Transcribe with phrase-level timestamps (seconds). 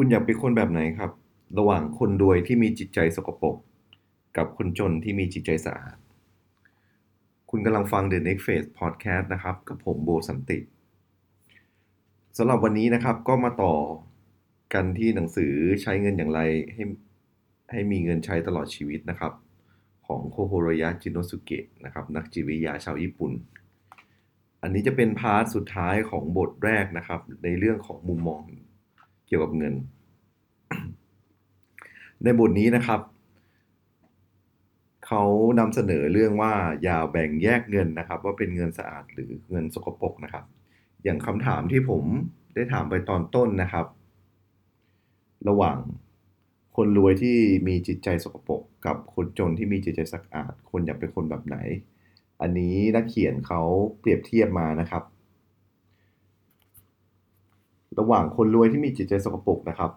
[0.00, 1.10] คุณอยากเป็นคนแบบไหนครับ
[1.58, 3.56] ระหว่างคนรวยที่มีจิตใจสกปรก
[4.36, 5.96] กับคนจนที่มีจิตใจสะอาด
[7.50, 10.58] คุณกำลังฟัง The Next Phase Podcast นะครับ กับผมโบสันติ
[12.38, 13.74] สำหรับวันนี้นะครับก็มาต่อ
[14.74, 15.52] กันที่หนังสือ
[15.82, 16.40] ใช้เงินอย่างไร
[16.74, 16.82] ให้
[17.70, 19.32] ให้มีเงินใช้ตลอดชีวิตนะครับ
[20.06, 23.32] ของโคโฮโรยะจินโนสุเกะนะครับ นักจิตวิทยาชาวญี่ปุ่น
[24.62, 28.44] อันนี้จะเป็น part สุดท้ายของบทแรกนะครับ ในเรื่องของมุมมอง
[29.28, 29.74] เกี่ยวกับเงิน
[32.22, 33.00] ในบทนี้นะครับ
[35.06, 35.24] เขา
[35.58, 36.52] นำเสนอเรื่องว่า
[36.82, 40.44] อย่าแบ่งแยกเงินนะครับ ว่าเป็นเงินสะอาดหรือเงินสกปรกนะครับ
[41.04, 42.04] อย่างคำถามที่ผม
[42.54, 43.86] ได้ถามไปตอนต้นนะครับ
[45.48, 45.78] ระหว่าง
[46.76, 47.38] คนรวยที่
[47.68, 51.56] มีจิตใจสกปรกกับคนจนที่มีจิตใจสะอาดคนอยากเป็นคนแบบไหน
[52.40, 53.62] อันนี้นักเขียนเขา
[54.00, 55.02] เปรียบเทียบมานะครับ
[57.98, 59.90] ระหว่างคนรวยที่มีจิตใจสกปรกนะครับ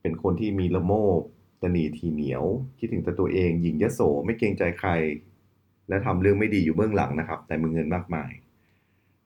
[0.00, 1.20] เป็นคนที่มีละโมบ
[1.62, 2.44] ตนีทีเหนียว
[2.78, 4.90] คิดถึงแต่ตัวเองหยิ่งยโสไม่เกรงใจใคร
[5.88, 8.30] และทำเรื่องไม่ดีอยู่เบื้องหลังนะครับ แต่มีเงินมากมาย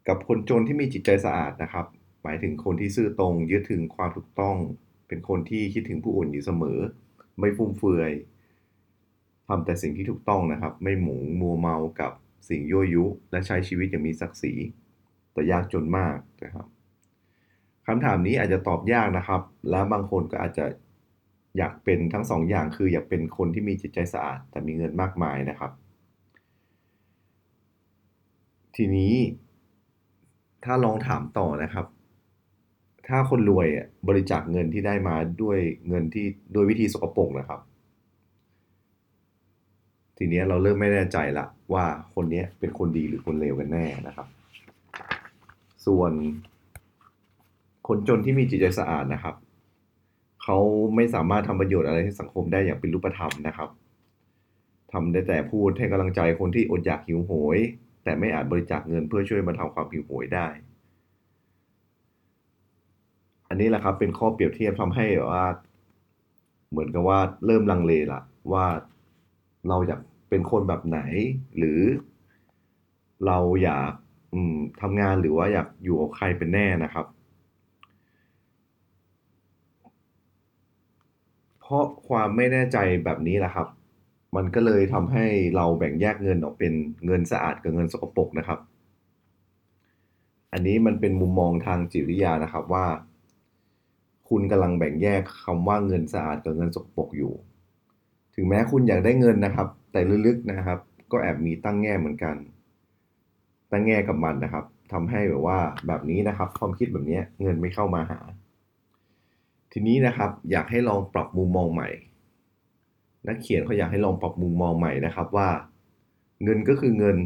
[0.09, 1.87] กับคนจนที่มีจิตใจสะอาดนะครับ
[2.23, 4.57] หมายถึงคนที่ซื่อตรง ยึดถึงความถูกต้อง
[5.09, 6.79] เป็นคนที่คิดถึงผู้อื่นอยู่เสมอ
[7.39, 8.13] ไม่ฟุ่มเฟือย
[9.49, 12.13] ทำแต่สิ่งที่ถูกต้องนะครับ ไม่หมงมัวเมากับ
[12.49, 14.55] สิ่งยั่วยุ และใช้ชีวิตอย่างมีศักดิ์ศรี
[15.33, 16.67] แต่ยากจนมากนะครับ
[17.87, 20.67] คำถามนี้อาจจะตอบยากนะครับ และบางคนก็อาจจะ
[21.59, 25.73] อยากเป็นทั้งสองอย่างคืออยากเป็นคนที่มีจิตใจสะอาด แต่มีเงินมากมายนะครับ
[28.77, 29.15] ทีนี้
[30.65, 31.87] ถ้าลองถามต่อนะครับ
[33.09, 33.69] ถ้าคนรวย
[34.09, 37.61] บริจาคเงินที่ได้มาด้วยเงินที่โดยวิธีสกปรกนะครับ
[40.19, 41.85] ทีนี้เราเริ่มไม่แน่ใจละว่า
[42.15, 44.29] คนนี้เป็นคนดีหรือคนเลวกันแน่นะครับ
[45.87, 46.13] ส่วน
[47.87, 49.35] คนจนที่มีจิตใจสะอาดนะครับ
[50.43, 50.59] เขา
[50.97, 53.69] ไม่สามารถทำประโยชน์อะไรให้สังคมได้อย่างเป็นรูปธรรมนะครับ
[54.93, 57.59] ทำได้แต่พูดให้กำลังใจคนที่อดอยากหิวโหย
[58.05, 60.49] แต่ไม่อาจบริจาคเงินเพื่อช่วยบรรเทาความหิวโหยได้
[63.49, 65.47] อันนี้แหละครับเป็นข้อเปรียบเทียบทำให้ว่า
[66.71, 68.21] เหมือนกับว่าเริ่มลังเลละ
[68.53, 68.67] ว่า
[69.69, 70.01] เราอยาก
[70.31, 71.01] เป็นคนแบบไหน
[71.59, 71.81] หรือ
[73.27, 73.93] เราอยาก
[74.81, 77.07] ทำงานหรือว่าอยากอยู่กับใครเป็นแน่นะครับ
[81.69, 83.69] เพราะความไม่แน่ใจแบบนี้แหละครับ
[84.37, 85.25] มันก็เลยทำให้
[85.57, 86.73] เราแบ่งแยกเงินออกเป็น
[87.07, 88.59] เงินสะอาดกับเงินสกปรกนะครับ
[90.53, 92.87] อันนี้มันเป็นมุมมองทางจิตวิทยานะครับว่า
[94.29, 97.33] คุณกำลังแบ่งแยกคำว่าเงินสะอาดกับเงินสกปรกอยู่
[98.35, 100.79] ถึงแม้คุณอยากได้เงินนะครับ แต่ลึกๆนะครับ
[101.13, 102.37] ก็แอบมีตั้งแง่เหมือนกัน
[103.73, 108.21] ตั้งแง่กับมันนะครับทำให้แบบว่าแบบนี้นะครับ ความคิดแบบนี้เงินไม่เข้ามาหา
[109.73, 111.89] ทีนี้นะครับอยากให้ลองปรับมุมมองใหม่
[113.29, 115.49] นักเขียนเขาอยากให้ลองปรับมุมมองใหม่นะครับว่า
[116.45, 117.17] เงินก็คือเงิน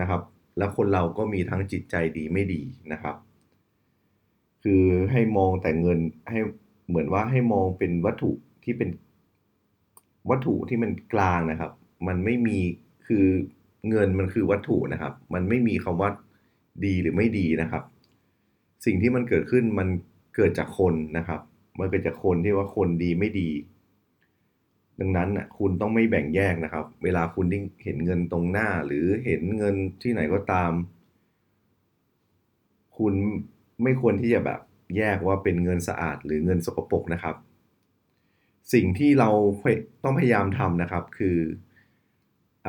[0.00, 0.22] นะครับ
[0.58, 2.62] แล้วคนเราก็มีทั้งจิตใจดีไม่ดี
[2.92, 3.16] นะครับ
[4.62, 6.38] คือให้มองแต่เงินให้
[6.88, 8.30] เหมือนว่าให้มองเป็นวัตถุ
[8.64, 8.88] ที่เป็น
[10.30, 11.72] วัตถุที่มันกลางนะครับ
[12.08, 12.58] มันไม่มี
[13.06, 13.26] คือ
[13.90, 16.10] เงินมันคือวัตถุนะครับ มันไม่มีคำว่า
[16.84, 17.82] ดีหรือไม่ดีนะครับ
[18.84, 19.88] สิ่งที่มันเกิดขึ้นมัน
[20.36, 21.40] เกิดจากคนนะครับ
[21.78, 23.50] มันเกิดจากคนที่ว่าคนดีไม่ดี
[25.00, 27.46] ดังนั้นอะคุณต้องไม่แบ่งแยกนะครับ เวลาคุณ
[27.84, 30.72] เห็นเงินตรงหน้าหรือเห็นเงินที่ไหนก็ตาม
[32.98, 33.14] คุณ
[33.82, 34.60] ไม่ควรที่จะแบบ
[34.96, 37.36] แยกว่าเป็นเงินสะอาดหรือเงินสกปรกนะครับ
[38.72, 39.30] สิ่งที่เรา
[40.04, 41.38] ต้องพยายามทำนะครับคือ
[42.66, 42.68] อ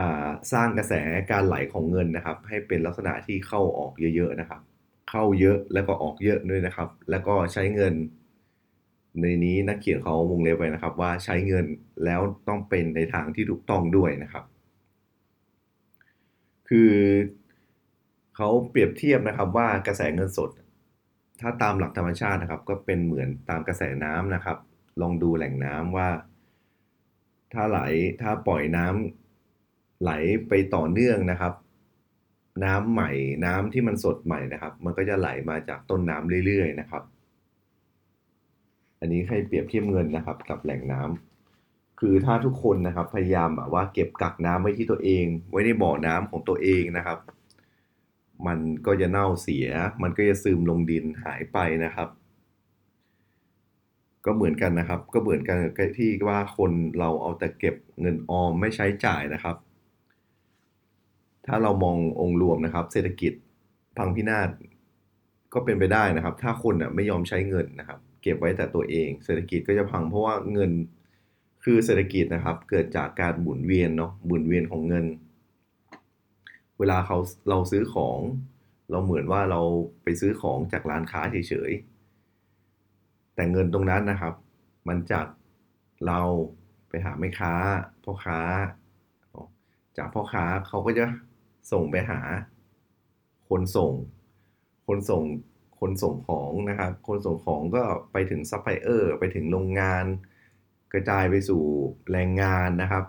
[0.53, 0.93] สร้างกระแส
[1.31, 4.61] การไหลของเงินนะครับ ให้เป็นลักษณะที่เข้าออกเยอะๆนะครับ
[5.09, 7.93] เข้าเยอะแล้วก็ออกเยอะด้วยนะครับ แล้วก็ใช้เงิน
[9.21, 11.65] ในนี้นักเขียนเขาวงเล็บไว้นะครับ ว่าใช้เงิน
[12.05, 14.43] แล้วต้องเป็นในทางที่ถูกต้องด้วยนะครับ
[16.69, 16.93] คือ
[18.35, 20.49] เขาเปรียบเทียบนะครับว่ากระแสเงินสด
[21.41, 24.57] ถ้าตามหลักธรรมชาตินะครับ ก็เป็นเหมือนตามกระแสน้ำนะครับ
[25.01, 26.09] ลองดูแหล่งน้ำว่า
[27.53, 27.79] ถ้าไหล
[28.21, 30.11] ถ้าปล่อยน้ำไหล
[30.49, 31.53] ไปต่อเนื่องนะครับ
[32.65, 33.11] น้ำใหม่
[33.45, 37.03] น้ำที่มันสดใหม่นะครับ มันก็จะไหลมาจากต้นน้ำเรื่อยๆนะครับ
[39.03, 47.19] อันนี้ให้เปรียบเทียบเงินนะครับ กับแหล่งน้ำคือถ้าทุกคนนะครับ พยายามแบบว่าเก็บกักน้ำไว้ที่ตัวเอง ไว้ในบ่อน้ำของตัวเองนะครับ
[48.47, 49.67] มันก็จะเน่าเสีย
[50.01, 52.09] มันก็จะซึมลงดินหายไปนะครับ
[54.25, 55.57] ก็เหมือนกันนะครับ ก็เหมือนกัน
[55.97, 59.55] ที่ว่าคนเราเอาแต่เก็บเงินออมไม่ใช้จ่ายนะครับ
[61.45, 63.33] ถ้าเรามององค์รวมนะครับ เศรษฐกิจ
[63.97, 64.49] พังพินาศ
[65.53, 70.71] ก็เป็นไปได้นะครับ ถ้าคนอะไม่ยอมใช้เงินนะครับ เก็บไว้แต่ตัวเอง เศรษฐกิจก็จะพังเพราะว่าเงิน
[71.63, 75.05] คือเศรษฐกิจนะครับ เกิดจากการหมุนเวียนเนาะหมุนเวียนของเงิน
[76.79, 77.17] เวลาเขา
[77.49, 78.19] เราซื้อของ
[78.91, 79.61] เราเหมือนว่าเรา
[80.03, 84.33] ไปซื้อของจากร้านค้าเฉยๆแต่เงินตรงนั้นนะครับ
[84.87, 85.27] มันจาก
[86.07, 86.21] เรา
[86.89, 87.53] ไปหาแม่ค้า
[88.03, 88.39] พ่อค้า
[89.97, 91.05] จากพ่อค้าเขาก็จะ
[91.71, 92.19] ส่งไปหา
[93.49, 93.91] คนส่ง
[94.87, 95.23] คนส่ง
[95.79, 100.05] คนส่งของนะครับ คนส่งของก็ไปถึงซัพพลายเออร์ไปถึงโรงงาน
[100.93, 101.63] กระจายไปสู่
[102.11, 103.03] แรงงานนะครับ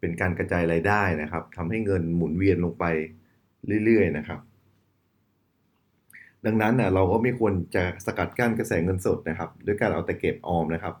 [0.00, 2.84] เป็นการกระจายรายได้นะครับทำให้เงินหมุนเวียนลงไป
[3.84, 4.40] เรื่อยๆนะครับ
[6.46, 10.94] ดังนั้นนะเราก็ไม่ควรจะสกัดกั้นกระแสเงินสดนะครับ ด้วยการเอาแต่เก็บออมนะครับ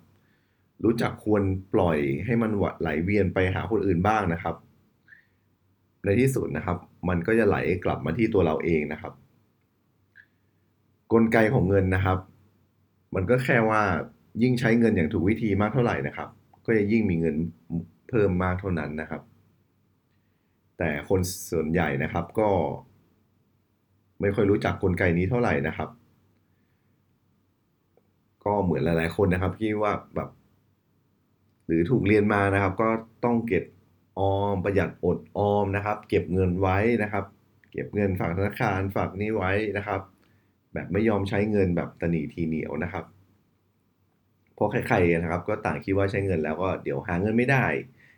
[0.84, 1.42] รู้จักควร
[1.74, 2.50] ปล่อยให้มัน
[2.80, 4.56] ไหลเวียนไปหาคนอื่นบ้างนะครับ
[6.04, 6.78] ในที่สุดนะครับ
[7.08, 9.12] มันก็จะไหลกลับมาที่ตัวเราเองนะครับ
[11.12, 12.18] กลไกของเงินนะครับ
[13.14, 13.82] มันก็แค่ว่า
[14.42, 16.28] ยิ่งใช้เงินอย่างถูกวิธีมากเท่าไหร่นะครับ
[16.66, 17.36] ก็จะยิ่งมีเงิน
[18.08, 19.22] เพิ่มมากเท่านั้นนะครับ
[20.78, 21.20] แต่คน
[21.50, 22.48] ส่วนใหญ่นะครับก็
[24.20, 25.88] ไม่ค่อยรู้จักกลไกนี้เท่าไหร่นะครับ
[28.44, 30.28] ก็เหมือนหลาย ๆ คนนะครับที่ว่าแบบ
[31.66, 32.88] หรือถูกเรียนมานะครับ ก็
[33.24, 33.64] ต้องเก็บ
[34.18, 37.24] ออมประหยัดอดออมนะครับ เก็บเงินไว้นะครับ
[37.72, 40.00] เก็บเงินฝากธนาคารฝากนี้ไว้นะครับ
[40.74, 43.04] แบบไม่ยอมใช้เงินแบบตนีทีเหนียวนะครับ
[44.54, 47.64] เพราะใครๆนะครับ ก็ต่างคิดว่าใช้เงินแล้วก็เดี๋ยวหาเงินไม่ได้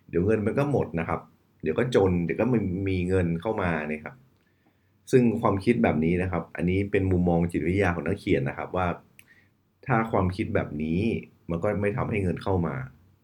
[0.09, 1.21] เดี๋ยวเงินมันก็หมดนะครับ
[1.63, 4.15] เดี๋ยวก็จนเดี๋ยวก็มันมีเงินเข้ามานี่ครับ
[5.11, 8.87] ซึ่งความคิดแบบนี้นะครับ อันนี้เป็นมุมมองจิตวิทยาของนักเขียนนะครับว่า
[9.87, 11.01] ถ้าความคิดแบบนี้
[11.51, 12.77] มันก็ไม่ทำให้เงินเข้ามา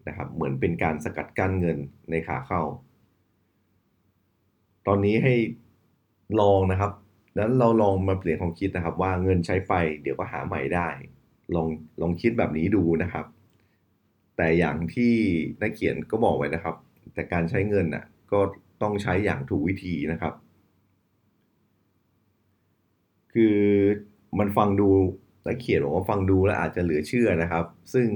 [0.07, 1.77] นะครับ เหมือนเป็นการสกัดกั้นเงิน
[2.09, 2.61] ในขาเข้า
[4.87, 5.33] ตอนนี้ให้
[6.39, 6.91] ลองนะครับ
[7.37, 10.87] นั้นเราลองมาเปลี่ยนความคิดนะครับ ว่าเงินใช้ไปเดี๋ยวก็หาใหม่ได้
[11.55, 11.67] ลอง
[12.01, 13.25] ลองคิดแบบนี้ดูนะครับ
[14.37, 15.13] แต่อย่างที่
[15.61, 16.75] นักเขียนก็บอกไว้นะครับ
[17.13, 18.39] แต่การใช้เงินน่ะก็
[18.81, 20.33] ต้องใช้อย่างถูกวิธีนะครับ
[23.33, 23.57] คือ
[24.39, 24.89] มันฟังดู
[25.47, 28.07] นักเขียนบอกว่าฟังดูแล้วอาจจะเหลือเชื่อนะครับ ซึ่ง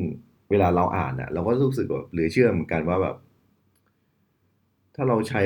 [0.50, 3.15] เวลาเราอ่านอะ เราก็รู้สึกแบบเหลือเชื่อเหมือนกันว่าแบบ
[4.95, 5.44] ถ้าเราใช้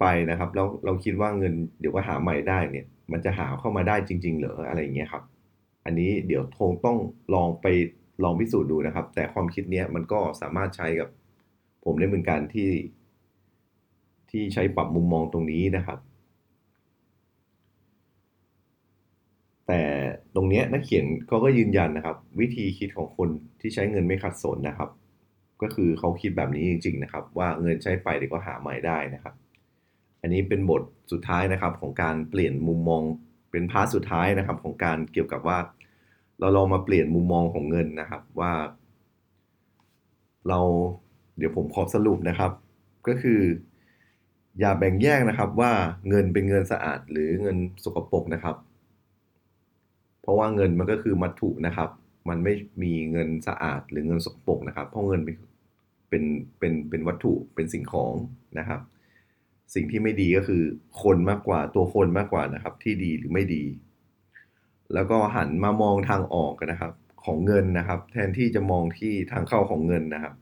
[0.00, 5.22] ไปนะครับ แล้วเราคิดว่าเงินเดี๋ยวก็หาใหม่ได้เนี่ย มันจะหาเข้ามาได้จริง ๆ เหรออะไรอย่างเงี้ยครับ
[5.84, 6.96] อันนี้เดี๋ยวคงต้อง
[7.34, 7.66] ลองไป
[8.24, 11.08] ลองพิสูจน์ดูนะครับ แต่ความคิดเนี้ยมันก็สามารถใช้กับ
[11.84, 12.70] ผมได้เหมือนกันที่
[14.30, 15.98] ที่ใช้ปรับมุมมองตรงนี้นะครับ
[19.66, 19.82] แต่
[20.34, 23.28] ตรงเนี้ยนักเขียนเขาก็ยืนยันนะครับ วิธีคิดของคน
[23.60, 24.90] ที่ใช้เงินไม่ขัดสนนะครับ
[25.62, 29.34] ก็คือเขาคิดแบบนี้จริง ๆ นะครับ ว่าเงินใช้ไปเดี๋ยวก็หาใหม่ได้นะครับ
[30.26, 30.82] อันนี้เป็นบท
[31.12, 33.02] สุดท้ายนะครับของการเปลี่ยนมุมมอง
[33.50, 35.58] เป็นพาร์ทสุดท้ายนะครับ ของการเกี่ยวกับว่า
[36.38, 38.52] เราลองมาเปลี่ยนมุมมองของเงินนะครับว่า
[40.48, 40.60] เรา
[41.38, 42.52] เดี๋ยวผมขอสรุปนะครับ
[43.08, 43.40] ก็คือ
[44.60, 45.72] อย่าแบ่งแยกนะครับว่า
[46.08, 48.56] เงินเป็นเงินสะอาดหรือเงินสกปรกนะครับ
[50.22, 51.90] เพราะว่าเงินมันก็คือวัตถุนะครับ
[52.28, 52.52] มันไม่
[52.82, 55.36] มีเงินสะอาดหรือเงินสกปรกนะครับ เพราะเงินเป็น
[56.08, 56.22] เป็น
[56.58, 58.14] เป็นเป็นวัตถุเป็นสิ่งของ
[58.58, 58.80] นะครับ
[59.74, 60.62] สิ่งที่ไม่ดีก็คือ
[61.02, 63.64] คนมากกว่าตัวคนมากกว่านะครับ ที่ดีหรือไม่ดี
[64.94, 66.92] แล้วก็หันมามองทางออกนะครับ
[67.24, 70.34] ของเงินนะครับ แทนที่จะมองที่ทางเข้าของเงินนะครับ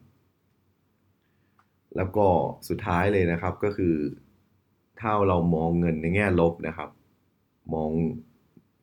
[1.96, 2.26] แล้วก็
[2.68, 3.94] สุดท้ายเลยนะครับก็คือ
[5.00, 6.90] ถ้าเรามองเงินในแง่ลบนะครับ
[7.74, 7.90] มอง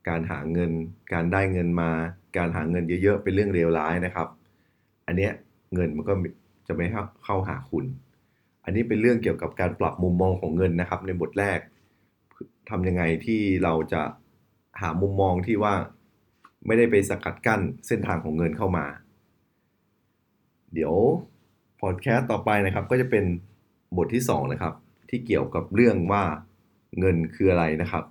[0.08, 0.72] การหาเงิน
[1.14, 1.92] การได้เงินมา
[2.38, 4.28] การหาเงินเยอะๆเป็นเรื่องเลวร้ายนะครับ
[5.08, 5.32] อันเนี้ย
[5.74, 6.14] เงินมันก็
[6.68, 6.86] จะไม่
[7.24, 7.86] เข้าหาคุณ
[8.72, 11.60] นนี้เป็นเรื่องเกี่ยวกับการปรับมุมมองของเงินนะครับ ในบทแรก
[12.70, 14.02] ทำยังไงที่เราจะ
[14.82, 15.76] หามุมมองที่ว่า
[16.66, 18.86] ไม่ได้ไปสกัดกั้นเส้นทางของเงินเข้ามา
[20.74, 20.94] เดี๋ยว
[21.82, 23.26] พอดแคสต์ต่อไปนะครับ ก็จะเป็น
[23.98, 24.74] บทที่2นะครับ
[25.10, 26.24] ที่เกี่ยวกับเรื่องว่า
[27.00, 28.04] เงินคืออะไรนะครับ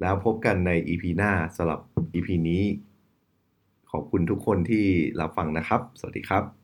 [0.00, 1.80] แล้วพบกันใน EP หน้าสำหรับ
[2.14, 2.62] EP นี้
[3.90, 4.84] ขอบคุณทุกคนที่
[5.20, 6.63] รับฟังนะครับ สวัสดีครับ